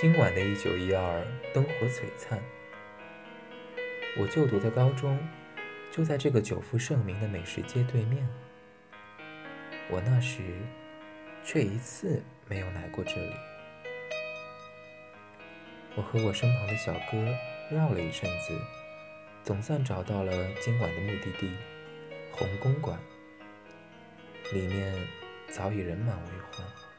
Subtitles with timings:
[0.00, 2.42] 今晚的一九一二灯火璀璨。
[4.18, 5.18] 我就读的高中
[5.92, 8.26] 就在这个久负盛名的美食街对面。
[9.90, 10.40] 我那时
[11.44, 13.34] 却一次没有来过这里。
[15.96, 17.22] 我和我身旁的小哥
[17.70, 18.58] 绕了一阵子
[19.44, 20.32] 总算找到了
[20.62, 21.50] 今晚的目的地
[22.32, 22.98] 红公馆。
[24.54, 24.94] 里面
[25.50, 26.89] 早已人满为患。